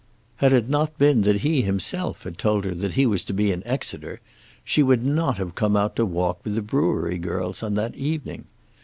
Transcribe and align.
Had 0.37 0.51
it 0.51 0.67
not 0.67 0.97
been 0.97 1.21
that 1.21 1.41
he 1.41 1.61
himself 1.61 2.23
had 2.23 2.39
told 2.39 2.65
her 2.65 2.73
that 2.73 2.95
he 2.95 3.05
was 3.05 3.23
to 3.25 3.33
be 3.33 3.51
in 3.51 3.61
Exeter, 3.67 4.19
she 4.63 4.81
would 4.81 5.05
not 5.05 5.37
have 5.37 5.53
come 5.53 5.77
out 5.77 5.95
to 5.97 6.07
walk 6.07 6.39
with 6.43 6.55
the 6.55 6.63
brewery 6.63 7.19
girls 7.19 7.61
on 7.61 7.75
that 7.75 7.93
evening. 7.93 8.45